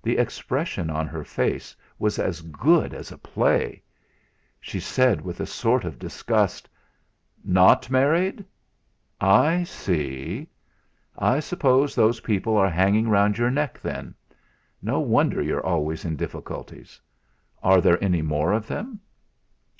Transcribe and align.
The 0.00 0.16
expression 0.16 0.90
on 0.90 1.08
her 1.08 1.24
face 1.24 1.74
was 1.98 2.20
as 2.20 2.40
good 2.40 2.94
as 2.94 3.10
a 3.10 3.18
play! 3.18 3.82
She 4.60 4.78
said 4.78 5.20
with 5.22 5.40
a 5.40 5.44
sort 5.46 5.84
of 5.84 5.98
disgust: 5.98 6.68
"Not 7.44 7.90
married! 7.90 8.44
I 9.20 9.64
see. 9.64 10.46
I 11.18 11.40
suppose 11.40 11.96
those 11.96 12.20
people 12.20 12.56
are 12.56 12.70
hanging 12.70 13.08
round 13.08 13.38
your 13.38 13.50
neck, 13.50 13.80
then; 13.82 14.14
no 14.80 15.00
wonder 15.00 15.42
you're 15.42 15.66
always 15.66 16.04
in 16.04 16.14
difficulties. 16.14 17.00
Are 17.60 17.80
there 17.80 17.98
any 18.00 18.22
more 18.22 18.52
of 18.52 18.68
them?" 18.68 19.00